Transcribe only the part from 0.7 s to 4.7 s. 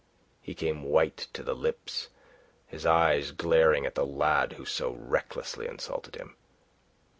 white to the lips, his eyes glaring at the lad who